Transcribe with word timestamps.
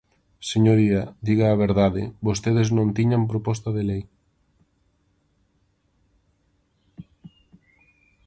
Señoría, 0.51 1.01
diga 1.27 1.45
a 1.49 1.59
verdade, 1.65 2.01
vostedes 2.27 2.67
non 2.77 2.87
tiñan 2.97 3.29
proposta 3.31 3.69
de 3.77 3.83
lei. 3.89 4.03